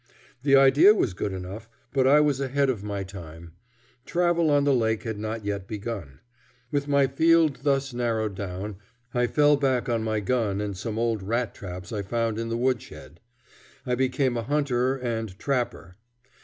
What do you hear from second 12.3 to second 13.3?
in the woodshed.